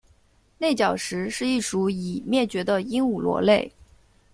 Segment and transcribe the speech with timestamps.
[0.57, 3.71] 内角石是一属已灭绝的鹦鹉螺类。